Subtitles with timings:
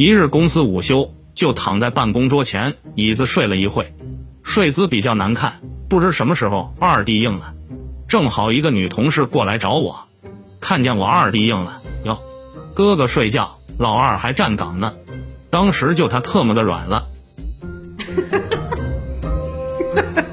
[0.00, 3.92] 一日公司午休就躺在办公桌前椅子睡了一会
[4.42, 7.52] 睡姿比较难看不知什么时候二弟硬了。
[8.08, 10.08] 正好一个女同事过来找我
[10.58, 12.18] 看见我二弟硬了哟
[12.72, 14.94] 哥哥睡觉老二还站岗呢
[15.50, 17.06] 当时就他特么的软了。